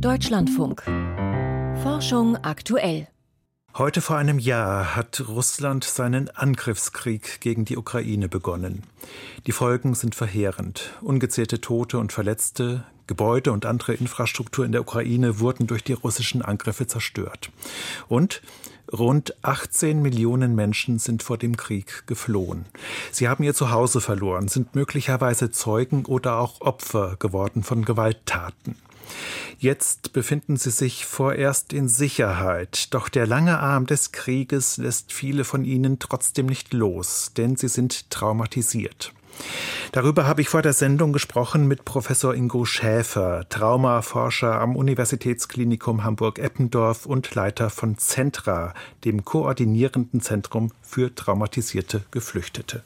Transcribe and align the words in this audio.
Deutschlandfunk. 0.00 0.82
Forschung 1.82 2.36
aktuell. 2.36 3.08
Heute 3.74 4.00
vor 4.00 4.16
einem 4.16 4.38
Jahr 4.38 4.94
hat 4.94 5.24
Russland 5.26 5.84
seinen 5.84 6.28
Angriffskrieg 6.28 7.40
gegen 7.40 7.64
die 7.64 7.76
Ukraine 7.76 8.28
begonnen. 8.28 8.82
Die 9.46 9.52
Folgen 9.52 9.94
sind 9.94 10.14
verheerend. 10.14 10.92
Ungezählte 11.00 11.60
Tote 11.60 11.98
und 11.98 12.12
Verletzte, 12.12 12.84
Gebäude 13.06 13.52
und 13.52 13.64
andere 13.64 13.94
Infrastruktur 13.94 14.64
in 14.64 14.72
der 14.72 14.82
Ukraine 14.82 15.40
wurden 15.40 15.66
durch 15.66 15.82
die 15.82 15.94
russischen 15.94 16.42
Angriffe 16.42 16.86
zerstört. 16.86 17.50
Und 18.08 18.42
Rund 18.92 19.34
18 19.42 20.00
Millionen 20.00 20.54
Menschen 20.54 20.98
sind 20.98 21.22
vor 21.22 21.38
dem 21.38 21.56
Krieg 21.56 22.06
geflohen. 22.06 22.66
Sie 23.10 23.28
haben 23.28 23.42
ihr 23.42 23.54
Zuhause 23.54 24.00
verloren, 24.00 24.46
sind 24.46 24.76
möglicherweise 24.76 25.50
Zeugen 25.50 26.04
oder 26.04 26.38
auch 26.38 26.60
Opfer 26.60 27.16
geworden 27.18 27.64
von 27.64 27.84
Gewalttaten. 27.84 28.76
Jetzt 29.58 30.12
befinden 30.12 30.56
sie 30.56 30.70
sich 30.70 31.06
vorerst 31.06 31.72
in 31.72 31.88
Sicherheit, 31.88 32.92
doch 32.92 33.08
der 33.08 33.26
lange 33.26 33.58
Arm 33.58 33.86
des 33.86 34.12
Krieges 34.12 34.76
lässt 34.76 35.12
viele 35.12 35.44
von 35.44 35.64
ihnen 35.64 35.98
trotzdem 35.98 36.46
nicht 36.46 36.72
los, 36.72 37.32
denn 37.36 37.56
sie 37.56 37.68
sind 37.68 38.10
traumatisiert. 38.10 39.12
Darüber 39.92 40.26
habe 40.26 40.40
ich 40.40 40.48
vor 40.48 40.62
der 40.62 40.72
Sendung 40.72 41.12
gesprochen 41.12 41.66
mit 41.68 41.84
Professor 41.84 42.34
Ingo 42.34 42.64
Schäfer, 42.64 43.48
Traumaforscher 43.48 44.60
am 44.60 44.76
Universitätsklinikum 44.76 46.04
Hamburg-Eppendorf 46.04 47.06
und 47.06 47.34
Leiter 47.34 47.70
von 47.70 47.98
Centra, 47.98 48.74
dem 49.04 49.24
koordinierenden 49.24 50.20
Zentrum 50.20 50.72
für 50.82 51.14
traumatisierte 51.14 52.02
Geflüchtete. 52.10 52.82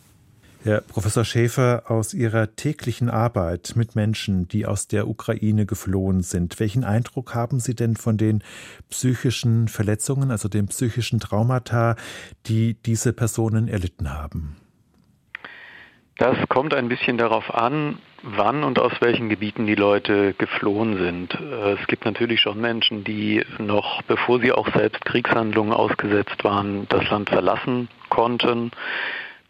Herr 0.62 0.82
Professor 0.82 1.24
Schäfer, 1.24 1.84
aus 1.86 2.12
Ihrer 2.12 2.54
täglichen 2.54 3.08
Arbeit 3.08 3.72
mit 3.76 3.96
Menschen, 3.96 4.46
die 4.46 4.66
aus 4.66 4.88
der 4.88 5.08
Ukraine 5.08 5.64
geflohen 5.64 6.20
sind, 6.20 6.60
welchen 6.60 6.84
Eindruck 6.84 7.34
haben 7.34 7.60
Sie 7.60 7.74
denn 7.74 7.96
von 7.96 8.18
den 8.18 8.44
psychischen 8.90 9.68
Verletzungen, 9.68 10.30
also 10.30 10.50
den 10.50 10.66
psychischen 10.66 11.18
Traumata, 11.18 11.96
die 12.46 12.74
diese 12.74 13.14
Personen 13.14 13.68
erlitten 13.68 14.12
haben? 14.12 14.56
Das 16.18 16.36
kommt 16.50 16.74
ein 16.74 16.90
bisschen 16.90 17.16
darauf 17.16 17.54
an, 17.54 17.96
wann 18.22 18.62
und 18.62 18.78
aus 18.78 18.92
welchen 19.00 19.30
Gebieten 19.30 19.64
die 19.64 19.74
Leute 19.74 20.34
geflohen 20.34 20.98
sind. 20.98 21.32
Es 21.80 21.86
gibt 21.86 22.04
natürlich 22.04 22.42
schon 22.42 22.60
Menschen, 22.60 23.02
die 23.02 23.42
noch, 23.58 24.02
bevor 24.02 24.38
sie 24.40 24.52
auch 24.52 24.70
selbst 24.74 25.02
Kriegshandlungen 25.06 25.72
ausgesetzt 25.72 26.44
waren, 26.44 26.86
das 26.90 27.08
Land 27.08 27.30
verlassen 27.30 27.88
konnten. 28.10 28.72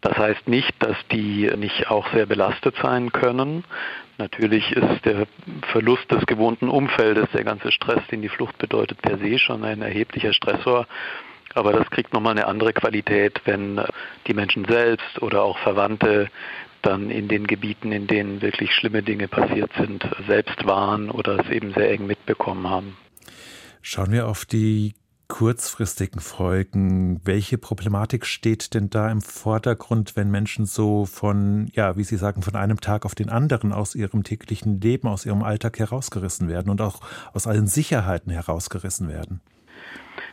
Das 0.01 0.17
heißt 0.17 0.47
nicht, 0.47 0.73
dass 0.79 0.97
die 1.11 1.49
nicht 1.55 1.89
auch 1.89 2.11
sehr 2.11 2.25
belastet 2.25 2.75
sein 2.81 3.11
können. 3.11 3.63
Natürlich 4.17 4.71
ist 4.71 5.05
der 5.05 5.27
Verlust 5.71 6.11
des 6.11 6.25
gewohnten 6.25 6.69
Umfeldes, 6.69 7.27
der 7.33 7.43
ganze 7.43 7.71
Stress, 7.71 8.01
den 8.11 8.21
die 8.21 8.29
Flucht 8.29 8.57
bedeutet, 8.57 9.01
per 9.01 9.19
se 9.19 9.37
schon 9.37 9.63
ein 9.63 9.81
erheblicher 9.81 10.33
Stressor. 10.33 10.87
Aber 11.53 11.73
das 11.73 11.89
kriegt 11.91 12.13
nochmal 12.13 12.31
eine 12.31 12.47
andere 12.47 12.73
Qualität, 12.73 13.41
wenn 13.45 13.81
die 14.25 14.33
Menschen 14.33 14.65
selbst 14.65 15.21
oder 15.21 15.43
auch 15.43 15.57
Verwandte 15.59 16.29
dann 16.81 17.11
in 17.11 17.27
den 17.27 17.45
Gebieten, 17.45 17.91
in 17.91 18.07
denen 18.07 18.41
wirklich 18.41 18.73
schlimme 18.73 19.03
Dinge 19.03 19.27
passiert 19.27 19.71
sind, 19.77 20.03
selbst 20.27 20.65
waren 20.65 21.11
oder 21.11 21.39
es 21.39 21.49
eben 21.51 21.73
sehr 21.73 21.91
eng 21.91 22.07
mitbekommen 22.07 22.67
haben. 22.69 22.97
Schauen 23.83 24.11
wir 24.11 24.27
auf 24.27 24.45
die 24.45 24.93
kurzfristigen 25.31 26.19
Folgen. 26.19 27.21
Welche 27.23 27.57
Problematik 27.57 28.25
steht 28.25 28.73
denn 28.73 28.89
da 28.89 29.09
im 29.09 29.21
Vordergrund, 29.21 30.17
wenn 30.17 30.29
Menschen 30.29 30.65
so 30.65 31.05
von, 31.05 31.71
ja, 31.73 31.95
wie 31.95 32.03
Sie 32.03 32.17
sagen, 32.17 32.41
von 32.41 32.57
einem 32.57 32.81
Tag 32.81 33.05
auf 33.05 33.15
den 33.15 33.29
anderen 33.29 33.71
aus 33.71 33.95
ihrem 33.95 34.25
täglichen 34.25 34.81
Leben, 34.81 35.07
aus 35.07 35.25
ihrem 35.25 35.41
Alltag 35.41 35.79
herausgerissen 35.79 36.49
werden 36.49 36.69
und 36.69 36.81
auch 36.81 36.99
aus 37.33 37.47
allen 37.47 37.67
Sicherheiten 37.67 38.29
herausgerissen 38.29 39.07
werden? 39.07 39.39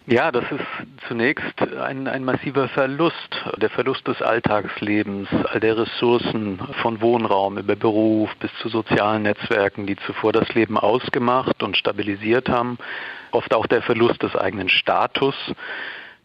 Ja, 0.07 0.33
das 0.33 0.45
ist 0.51 1.07
zunächst 1.07 1.61
ein, 1.61 2.09
ein 2.09 2.25
massiver 2.25 2.69
Verlust, 2.69 3.15
der 3.59 3.71
Verlust 3.71 4.09
des 4.09 4.21
Alltagslebens, 4.21 5.29
all 5.45 5.61
der 5.61 5.79
Ressourcen 5.79 6.59
von 6.83 7.01
Wohnraum 7.01 7.57
über 7.57 7.77
Beruf 7.77 8.35
bis 8.41 8.51
zu 8.61 8.69
sozialen 8.69 9.23
Netzwerken, 9.23 9.87
die 9.87 9.97
zuvor 10.07 10.33
das 10.33 10.49
Leben 10.55 10.77
ausgemacht 10.77 11.63
und 11.63 11.77
stabilisiert 11.77 12.49
haben, 12.49 12.79
oft 13.33 13.55
auch 13.55 13.67
der 13.67 13.83
Verlust 13.83 14.23
des 14.23 14.37
eigenen 14.37 14.69
Status. 14.69 15.35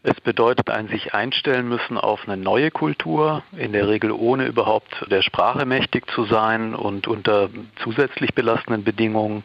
Es 0.06 0.20
bedeutet 0.20 0.68
ein 0.68 0.88
sich 0.88 1.14
einstellen 1.14 1.66
müssen 1.66 1.96
auf 1.96 2.28
eine 2.28 2.36
neue 2.36 2.70
Kultur, 2.70 3.42
in 3.56 3.72
der 3.72 3.88
Regel 3.88 4.12
ohne 4.12 4.44
überhaupt 4.44 5.06
der 5.10 5.22
Sprache 5.22 5.64
mächtig 5.64 6.10
zu 6.10 6.24
sein 6.24 6.74
und 6.74 7.06
unter 7.08 7.48
zusätzlich 7.82 8.34
belastenden 8.34 8.84
Bedingungen 8.84 9.44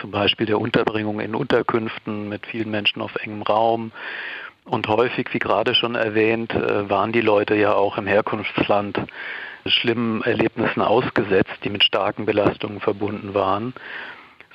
zum 0.00 0.12
Beispiel 0.12 0.46
der 0.46 0.60
Unterbringung 0.60 1.18
in 1.18 1.34
Unterkünften 1.34 2.28
mit 2.28 2.46
vielen 2.46 2.70
Menschen 2.70 3.02
auf 3.02 3.16
engem 3.16 3.42
Raum. 3.42 3.90
Und 4.64 4.86
häufig, 4.86 5.26
wie 5.32 5.40
gerade 5.40 5.74
schon 5.74 5.96
erwähnt, 5.96 6.54
äh, 6.54 6.88
waren 6.88 7.12
die 7.12 7.20
Leute 7.20 7.56
ja 7.56 7.74
auch 7.74 7.98
im 7.98 8.06
Herkunftsland 8.06 9.00
schlimmen 9.66 10.22
Erlebnissen 10.22 10.82
ausgesetzt, 10.82 11.58
die 11.64 11.70
mit 11.70 11.82
starken 11.82 12.26
Belastungen 12.26 12.80
verbunden 12.80 13.34
waren, 13.34 13.74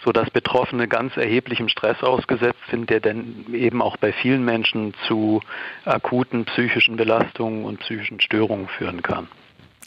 sodass 0.04 0.30
Betroffene 0.30 0.88
ganz 0.88 1.16
erheblichem 1.18 1.70
Stress 1.70 2.02
ausgesetzt 2.04 2.60
sind, 2.70 2.90
der 2.90 3.00
dann 3.00 3.46
eben 3.54 3.82
auch 3.82 3.98
bei 3.98 4.14
vielen 4.14 4.44
Menschen 4.44 4.94
zu 5.08 5.42
akuten 5.86 6.46
psychischen 6.46 6.96
Belastungen 6.96 7.66
und 7.66 7.80
psychischen 7.80 8.20
Störungen 8.20 8.68
führen 8.68 9.02
kann. 9.02 9.28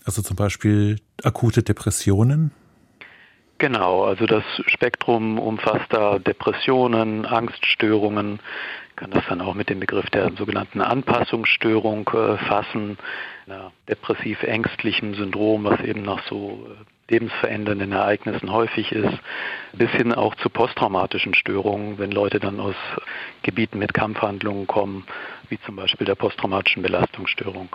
Also 0.05 0.23
zum 0.23 0.37
Beispiel 0.37 1.01
akute 1.23 1.63
Depressionen? 1.63 2.53
Genau, 3.59 4.05
also 4.05 4.27
das 4.27 4.45
Spektrum 4.67 5.39
umfasst 5.39 5.87
da 5.91 6.19
Depressionen, 6.19 7.25
Angststörungen, 7.25 8.41
kann 8.97 9.11
das 9.11 9.25
dann 9.29 9.41
auch 9.41 9.55
mit 9.55 9.71
dem 9.71 9.81
Begriff 9.81 10.09
der 10.11 10.33
sogenannten 10.37 10.81
Anpassungsstörung 10.81 12.09
äh, 12.15 12.37
fassen, 12.37 12.99
depressiv-ängstlichen 13.89 15.15
Syndrom, 15.15 15.65
was 15.65 15.81
eben 15.81 16.03
nach 16.03 16.23
so 16.29 16.67
äh, 16.71 16.85
lebensverändernden 17.09 17.93
Ereignissen 17.93 18.51
häufig 18.51 18.93
ist, 18.93 19.19
bis 19.73 19.91
hin 19.91 20.13
auch 20.13 20.35
zu 20.37 20.49
posttraumatischen 20.49 21.35
Störungen, 21.35 21.99
wenn 21.99 22.11
Leute 22.11 22.41
dann 22.41 22.61
aus 22.61 22.77
Gebieten 23.43 23.79
mit 23.79 23.95
Kampfhandlungen 23.95 24.67
kommen, 24.67 25.07
wie 25.49 25.59
zum 25.67 25.77
Beispiel 25.77 26.07
der 26.07 26.15
posttraumatischen 26.15 26.83
Belastungsstörung. 26.83 27.69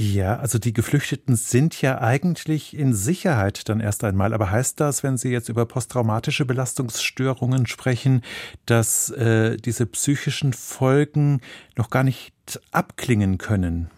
Ja, 0.00 0.36
also 0.36 0.60
die 0.60 0.72
Geflüchteten 0.72 1.34
sind 1.34 1.82
ja 1.82 2.00
eigentlich 2.00 2.76
in 2.76 2.94
Sicherheit 2.94 3.68
dann 3.68 3.80
erst 3.80 4.04
einmal. 4.04 4.32
Aber 4.32 4.52
heißt 4.52 4.78
das, 4.78 5.02
wenn 5.02 5.16
Sie 5.16 5.30
jetzt 5.30 5.48
über 5.48 5.66
posttraumatische 5.66 6.44
Belastungsstörungen 6.44 7.66
sprechen, 7.66 8.22
dass 8.64 9.10
äh, 9.10 9.56
diese 9.56 9.86
psychischen 9.86 10.52
Folgen 10.52 11.40
noch 11.76 11.90
gar 11.90 12.04
nicht 12.04 12.60
abklingen 12.70 13.38
können? 13.38 13.90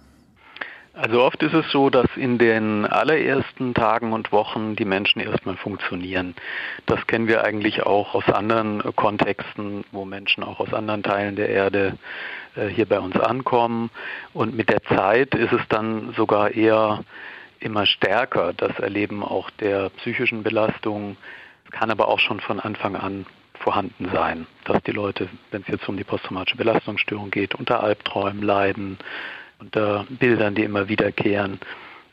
Also 1.01 1.23
oft 1.23 1.43
ist 1.43 1.55
es 1.55 1.65
so, 1.73 1.89
dass 1.89 2.15
in 2.15 2.37
den 2.37 2.85
allerersten 2.85 3.73
Tagen 3.73 4.13
und 4.13 4.33
Wochen 4.33 4.77
die 4.77 4.85
Menschen 4.85 5.21
erstmal 5.23 5.57
funktionieren. 5.57 6.35
Das 6.85 7.07
kennen 7.07 7.27
wir 7.27 7.43
eigentlich 7.43 7.85
auch 7.85 8.15
aus 8.15 8.29
anderen 8.29 8.83
Kontexten, 8.97 9.87
wo 9.93 10.05
Menschen 10.05 10.45
auch 10.45 10.61
aus 10.61 10.75
anderen 10.75 11.03
Teilen 11.03 11.37
der 11.37 11.49
Erde 11.49 11.97
äh, 12.55 12.67
hier 12.67 12.85
bei 12.85 13.01
uns 13.01 13.19
ankommen. 13.19 13.89
Und 14.35 14.55
mit 14.55 14.69
der 14.69 14.83
Zeit 14.83 15.35
ist 15.35 15.53
es 15.55 15.63
dann 15.71 16.13
sogar 16.19 16.51
eher 16.51 17.03
immer 17.61 17.87
stärker, 17.87 18.53
das 18.53 18.79
Erleben 18.79 19.25
auch 19.25 19.49
der 19.53 19.89
psychischen 20.01 20.43
Belastung. 20.43 21.17
Es 21.65 21.71
kann 21.71 21.91
aber 21.91 22.09
auch 22.09 22.19
schon 22.19 22.41
von 22.41 22.61
Anfang 22.61 22.95
an 22.95 23.25
vorhanden 23.55 24.11
sein, 24.13 24.47
dass 24.65 24.83
die 24.83 24.93
Leute, 24.93 25.31
wenn 25.51 25.63
es 25.63 25.69
jetzt 25.69 25.89
um 25.89 25.97
die 25.97 26.05
posttraumatische 26.05 26.59
Belastungsstörung 26.59 27.31
geht, 27.31 27.55
unter 27.55 27.83
Albträumen 27.83 28.43
leiden, 28.43 28.99
unter 29.61 30.07
Bildern, 30.09 30.55
die 30.55 30.65
immer 30.65 30.89
wiederkehren. 30.89 31.61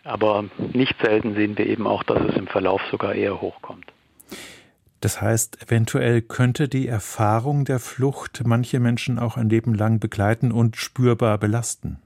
Aber 0.04 0.46
nicht 0.74 0.96
selten 1.02 1.36
sehen 1.36 1.58
wir 1.58 1.68
eben 1.68 1.88
auch, 1.88 2.04
dass 2.04 2.22
es 2.30 2.36
im 2.36 2.48
Verlauf 2.48 2.82
sogar 2.92 3.16
eher 3.16 3.42
hochkommt. 3.42 3.86
Das 5.02 5.22
heißt, 5.22 5.62
eventuell 5.62 6.22
könnte 6.22 6.68
die 6.68 6.88
Erfahrung 6.88 7.66
der 7.66 7.80
Flucht 7.80 8.42
manche 8.46 8.80
Menschen 8.80 9.20
auch 9.20 9.38
ein 9.38 9.50
Leben 9.50 9.76
lang 9.76 10.00
begleiten 10.00 10.52
und 10.52 10.76
spürbar 10.76 11.38
belasten. 11.38 12.00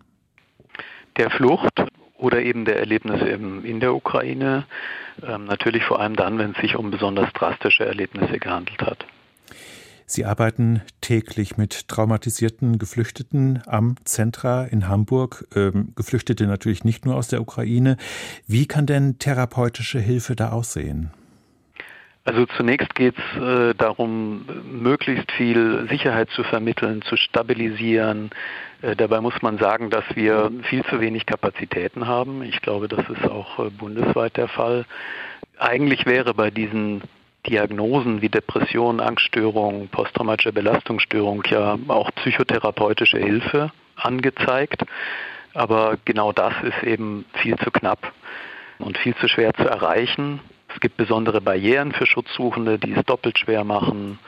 Der 1.18 1.30
Flucht 1.30 1.86
oder 2.18 2.42
eben 2.42 2.66
der 2.66 2.80
Erlebnisse 2.80 3.28
in 3.28 3.80
der 3.80 3.96
Ukraine, 3.96 4.66
ähm, 5.26 5.46
natürlich 5.46 5.84
vor 5.84 6.00
allem 6.00 6.16
dann, 6.16 6.38
wenn 6.38 6.52
es 6.52 6.58
sich 6.58 6.76
um 6.76 6.92
besonders 6.92 7.32
drastische 7.34 7.86
Erlebnisse 7.86 8.40
gehandelt 8.40 8.82
hat. 8.82 9.06
Sie 10.12 10.25
arbeiten 10.25 10.81
täglich 11.00 11.56
mit 11.56 11.88
traumatisierten 11.88 12.80
Geflüchteten 12.80 13.63
am 13.66 13.96
Zentra 14.04 14.66
in 14.66 14.90
Hamburg. 14.90 15.48
Ähm, 15.56 15.94
Geflüchtete 15.96 16.48
natürlich 16.48 16.84
nicht 16.84 17.06
nur 17.06 17.16
aus 17.16 17.30
der 17.30 17.40
Ukraine. 17.40 17.96
Wie 18.46 18.68
kann 18.68 18.86
denn 18.86 19.19
therapeutische 19.19 20.00
Hilfe 20.00 20.36
da 20.36 20.52
aussehen? 20.52 21.12
Also 22.25 22.46
zunächst 22.58 22.94
geht 22.94 23.16
es 23.18 23.42
äh, 23.42 23.74
darum, 23.74 24.46
möglichst 24.69 25.31
viel 25.31 25.88
Sicherheit 25.90 26.30
zu 26.31 26.44
vermitteln, 26.44 27.02
zu 27.04 27.16
stabilisieren. 27.16 28.31
Äh, 28.81 28.98
dabei 28.98 29.22
muss 29.22 29.42
man 29.42 29.60
sagen, 29.60 29.90
dass 29.90 30.04
wir 30.13 30.52
viel 30.63 30.84
zu 30.84 31.00
wenig 31.00 31.25
Kapazitäten 31.25 32.06
haben. 32.06 32.44
Ich 32.44 32.62
glaube, 32.62 32.90
das 32.90 33.08
ist 33.08 33.31
auch 33.31 33.66
äh, 33.66 33.69
bundesweit 33.69 34.36
der 34.36 34.50
Fall. 34.50 34.84
Eigentlich 35.58 36.06
wäre 36.06 36.34
bei 36.34 36.52
diesen 36.52 37.02
Diagnosen 37.48 38.22
wie 38.22 38.30
Depression, 38.30 39.00
Angststörung, 39.00 39.88
posttraumatische 39.88 40.54
Belastungsstörung 40.54 41.44
ja 41.50 41.78
auch 41.88 42.12
psychotherapeutische 42.16 43.18
Hilfe 43.18 43.72
angezeigt. 43.96 44.84
Aber 45.54 45.98
genau 46.06 46.32
das 46.32 46.54
ist 46.64 46.84
eben 46.84 47.26
viel 47.34 47.58
zu 47.58 47.72
knapp 47.72 48.14
und 48.80 48.98
viel 48.98 49.16
zu 49.16 49.28
schwer 49.28 49.54
zu 49.54 49.64
erreichen. 49.64 50.40
Es 50.74 50.80
gibt 50.80 50.98
besondere 50.98 51.42
Barrieren 51.42 51.92
für 51.92 52.06
Schutzsuchende, 52.06 52.80
die 52.80 52.94
es 52.94 53.04
doppelt 53.06 53.38
schwer 53.38 53.64
machen. 53.64 54.20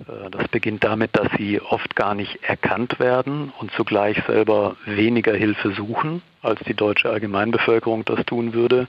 Äh, 0.00 0.30
das 0.30 0.48
beginnt 0.48 0.84
damit, 0.84 1.16
dass 1.16 1.28
sie 1.36 1.60
oft 1.60 1.94
gar 1.96 2.14
nicht 2.14 2.42
erkannt 2.42 2.98
werden 2.98 3.52
und 3.58 3.70
zugleich 3.72 4.22
selber 4.26 4.76
weniger 4.86 5.34
Hilfe 5.34 5.72
suchen, 5.72 6.22
als 6.42 6.60
die 6.60 6.74
deutsche 6.74 7.10
Allgemeinbevölkerung 7.10 8.04
das 8.04 8.24
tun 8.24 8.54
würde. 8.54 8.88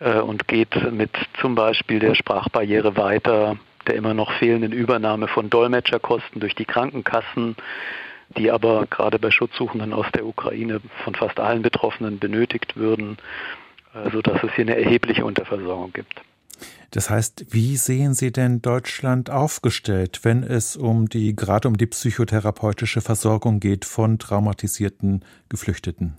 Äh, 0.00 0.20
und 0.20 0.48
geht 0.48 0.92
mit 0.92 1.10
zum 1.40 1.54
Beispiel 1.54 2.00
der 2.00 2.14
Sprachbarriere 2.14 2.96
weiter, 2.96 3.56
der 3.86 3.94
immer 3.94 4.14
noch 4.14 4.32
fehlenden 4.32 4.72
Übernahme 4.72 5.28
von 5.28 5.50
Dolmetscherkosten 5.50 6.40
durch 6.40 6.54
die 6.54 6.64
Krankenkassen, 6.64 7.56
die 8.36 8.50
aber 8.50 8.86
gerade 8.86 9.18
bei 9.18 9.30
Schutzsuchenden 9.30 9.92
aus 9.92 10.06
der 10.14 10.26
Ukraine 10.26 10.80
von 11.04 11.14
fast 11.14 11.40
allen 11.40 11.62
Betroffenen 11.62 12.18
benötigt 12.18 12.76
würden, 12.76 13.16
sodass 14.12 14.42
es 14.44 14.52
hier 14.54 14.66
eine 14.66 14.76
erhebliche 14.76 15.24
Unterversorgung 15.24 15.92
gibt. 15.92 16.22
Das 16.90 17.08
heißt, 17.08 17.46
wie 17.50 17.76
sehen 17.76 18.14
Sie 18.14 18.32
denn 18.32 18.62
Deutschland 18.62 19.30
aufgestellt, 19.30 20.20
wenn 20.22 20.42
es 20.42 20.76
um 20.76 21.08
die, 21.08 21.34
gerade 21.34 21.68
um 21.68 21.76
die 21.76 21.86
psychotherapeutische 21.86 23.00
Versorgung 23.00 23.60
geht 23.60 23.84
von 23.84 24.18
traumatisierten 24.18 25.24
Geflüchteten? 25.48 26.14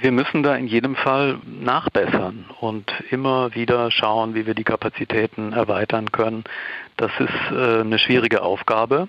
Wir 0.00 0.12
müssen 0.12 0.44
da 0.44 0.54
in 0.54 0.68
jedem 0.68 0.94
Fall 0.94 1.40
nachbessern 1.44 2.44
und 2.60 2.92
immer 3.10 3.54
wieder 3.56 3.90
schauen, 3.90 4.36
wie 4.36 4.46
wir 4.46 4.54
die 4.54 4.62
Kapazitäten 4.62 5.52
erweitern 5.52 6.12
können. 6.12 6.44
Das 6.96 7.10
ist 7.18 7.50
äh, 7.50 7.80
eine 7.80 7.98
schwierige 7.98 8.42
Aufgabe. 8.42 9.08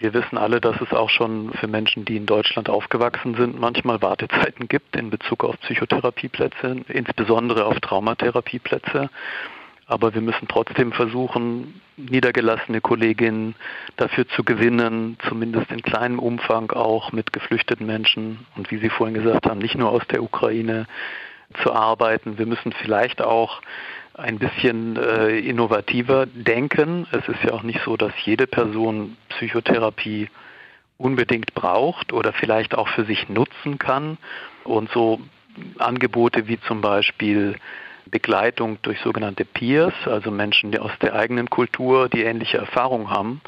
Wir 0.00 0.12
wissen 0.12 0.38
alle, 0.38 0.60
dass 0.60 0.80
es 0.80 0.92
auch 0.92 1.08
schon 1.08 1.52
für 1.52 1.68
Menschen, 1.68 2.04
die 2.04 2.16
in 2.16 2.26
Deutschland 2.26 2.68
aufgewachsen 2.68 3.36
sind, 3.36 3.60
manchmal 3.60 4.02
Wartezeiten 4.02 4.66
gibt 4.66 4.96
in 4.96 5.08
Bezug 5.08 5.44
auf 5.44 5.58
Psychotherapieplätze, 5.60 6.84
insbesondere 6.88 7.64
auf 7.64 7.78
Traumatherapieplätze. 7.78 9.08
Aber 9.86 10.14
wir 10.14 10.20
müssen 10.20 10.48
trotzdem 10.48 10.92
versuchen, 10.92 11.80
niedergelassene 11.96 12.80
Kolleginnen 12.80 13.54
dafür 13.96 14.26
zu 14.28 14.44
gewinnen, 14.44 15.18
zumindest 15.28 15.70
in 15.70 15.82
kleinem 15.82 16.18
Umfang 16.18 16.70
auch 16.70 17.12
mit 17.12 17.32
geflüchteten 17.32 17.86
Menschen 17.86 18.46
und 18.56 18.70
wie 18.70 18.78
Sie 18.78 18.88
vorhin 18.88 19.14
gesagt 19.14 19.46
haben, 19.46 19.58
nicht 19.58 19.76
nur 19.76 19.90
aus 19.90 20.06
der 20.10 20.22
Ukraine 20.22 20.86
zu 21.62 21.72
arbeiten. 21.72 22.38
Wir 22.38 22.46
müssen 22.46 22.72
vielleicht 22.72 23.20
auch 23.20 23.60
ein 24.14 24.38
bisschen 24.38 24.96
äh, 24.96 25.38
innovativer 25.38 26.26
denken. 26.26 27.06
Es 27.12 27.26
ist 27.28 27.42
ja 27.44 27.52
auch 27.52 27.62
nicht 27.62 27.80
so, 27.84 27.96
dass 27.96 28.12
jede 28.24 28.46
Person 28.46 29.16
Psychotherapie 29.30 30.28
unbedingt 30.98 31.54
braucht 31.54 32.12
oder 32.12 32.32
vielleicht 32.32 32.74
auch 32.74 32.88
für 32.88 33.04
sich 33.04 33.28
nutzen 33.28 33.78
kann. 33.78 34.18
Und 34.64 34.90
so 34.92 35.20
Angebote 35.78 36.46
wie 36.46 36.60
zum 36.60 36.80
Beispiel 36.80 37.56
Begleitung 38.06 38.78
durch 38.82 39.00
sogenannte 39.00 39.44
Peers, 39.44 39.94
also 40.06 40.30
Menschen 40.30 40.76
aus 40.78 40.92
der 41.00 41.14
eigenen 41.14 41.48
Kultur, 41.48 42.08
die 42.08 42.22
ähnliche 42.22 42.58
Erfahrungen 42.58 43.10
haben, 43.10 43.40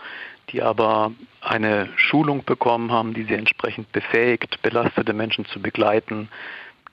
die 0.51 0.63
aber 0.63 1.13
eine 1.41 1.89
Schulung 1.97 2.45
bekommen 2.45 2.93
haben, 2.93 3.15
die 3.15 3.25
sie 3.25 3.35
entsprechend 3.35 3.91
befähigt, 3.93 4.63
belastete 4.63 5.13
Menschen 5.13 5.45
zu 5.47 5.61
begleiten, 5.61 6.29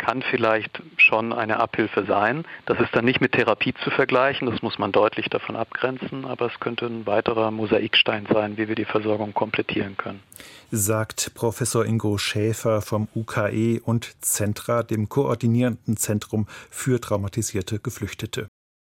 kann 0.02 0.24
vielleicht 0.24 0.82
schon 0.98 1.32
eine 1.32 1.60
Abhilfe 1.60 2.06
sein. 2.06 2.44
Das 2.66 2.80
ist 2.80 2.90
dann 2.94 3.06
nicht 3.06 3.22
mit 3.22 3.34
Therapie 3.34 3.76
zu 3.84 3.92
vergleichen, 3.92 4.50
das 4.50 4.62
muss 4.64 4.80
man 4.80 4.92
deutlich 4.92 5.30
davon 5.30 5.56
abgrenzen, 5.56 6.26
aber 6.26 6.48
es 6.48 6.60
könnte 6.60 6.88
ein 6.88 7.06
weiterer 7.06 7.52
Mosaikstein 7.52 8.26
sein, 8.32 8.58
wie 8.58 8.68
wir 8.68 8.76
die 8.76 8.86
Versorgung 8.86 9.34
komplettieren 9.34 9.96
können. 9.98 10.22
Sagt 10.72 11.34
Professor 11.36 11.86
Ingo 11.86 12.18
Schäfer 12.18 12.82
vom 12.82 13.08
UKE 13.14 13.80
und 13.84 14.16
Zentra, 14.24 14.82
dem 14.82 15.08
koordinierenden 15.08 15.98
Zentrum 15.98 16.48
für 16.72 17.00
traumatisierte 17.00 17.80
Geflüchtete. 17.80 18.48